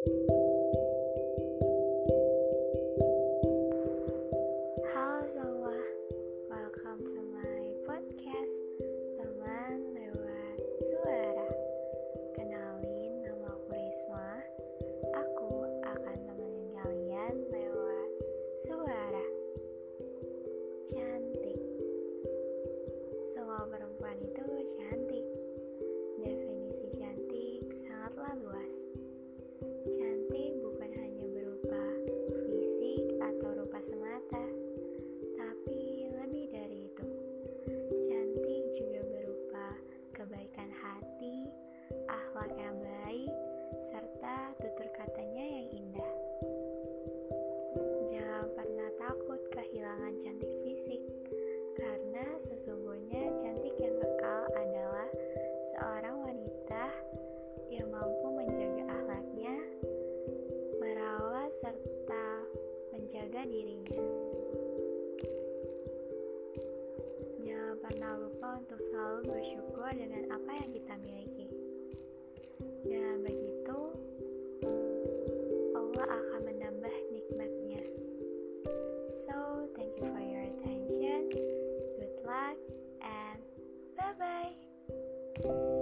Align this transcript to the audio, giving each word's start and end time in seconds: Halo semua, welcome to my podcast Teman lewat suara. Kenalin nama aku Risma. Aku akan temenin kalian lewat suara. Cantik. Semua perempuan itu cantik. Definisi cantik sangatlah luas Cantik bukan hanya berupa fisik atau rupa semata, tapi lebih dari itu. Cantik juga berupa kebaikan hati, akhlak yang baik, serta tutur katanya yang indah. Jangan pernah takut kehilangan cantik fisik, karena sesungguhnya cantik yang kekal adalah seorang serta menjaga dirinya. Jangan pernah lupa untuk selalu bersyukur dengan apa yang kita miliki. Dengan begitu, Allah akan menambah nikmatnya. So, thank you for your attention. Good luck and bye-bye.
Halo 0.00 0.16
semua, 5.28 5.76
welcome 6.48 7.04
to 7.04 7.20
my 7.28 7.76
podcast 7.84 8.56
Teman 9.20 9.92
lewat 9.92 10.56
suara. 10.80 11.52
Kenalin 12.32 13.28
nama 13.28 13.52
aku 13.52 13.76
Risma. 13.76 14.40
Aku 15.20 15.68
akan 15.84 16.18
temenin 16.32 16.72
kalian 16.80 17.36
lewat 17.52 18.10
suara. 18.56 19.26
Cantik. 20.88 21.60
Semua 23.36 23.68
perempuan 23.68 24.16
itu 24.24 24.48
cantik. 24.80 25.28
Definisi 26.16 26.88
cantik 26.88 27.68
sangatlah 27.76 28.32
luas 28.40 28.89
Cantik 29.90 30.54
bukan 30.62 30.86
hanya 31.02 31.26
berupa 31.34 31.82
fisik 32.46 33.10
atau 33.18 33.58
rupa 33.58 33.82
semata, 33.82 34.46
tapi 35.34 36.06
lebih 36.14 36.46
dari 36.46 36.86
itu. 36.86 37.10
Cantik 37.98 38.62
juga 38.78 39.02
berupa 39.10 39.74
kebaikan 40.14 40.70
hati, 40.70 41.50
akhlak 42.06 42.54
yang 42.54 42.78
baik, 42.78 43.34
serta 43.90 44.54
tutur 44.62 44.86
katanya 44.94 45.42
yang 45.42 45.66
indah. 45.74 46.14
Jangan 48.06 48.46
pernah 48.54 48.94
takut 48.94 49.42
kehilangan 49.50 50.14
cantik 50.22 50.54
fisik, 50.62 51.02
karena 51.74 52.38
sesungguhnya 52.38 53.34
cantik 53.42 53.74
yang 53.82 53.98
kekal 53.98 54.54
adalah 54.54 55.10
seorang 55.74 56.19
serta 61.50 62.26
menjaga 62.94 63.42
dirinya. 63.42 64.02
Jangan 67.42 67.76
pernah 67.82 68.12
lupa 68.22 68.48
untuk 68.62 68.78
selalu 68.78 69.34
bersyukur 69.34 69.90
dengan 69.90 70.30
apa 70.30 70.50
yang 70.62 70.70
kita 70.70 70.94
miliki. 71.02 71.50
Dengan 72.86 73.26
begitu, 73.26 73.78
Allah 75.74 76.06
akan 76.06 76.40
menambah 76.46 76.96
nikmatnya. 77.10 77.82
So, 79.10 79.66
thank 79.74 79.98
you 79.98 80.06
for 80.06 80.22
your 80.22 80.46
attention. 80.46 81.34
Good 81.98 82.14
luck 82.22 82.58
and 83.02 83.42
bye-bye. 83.98 85.79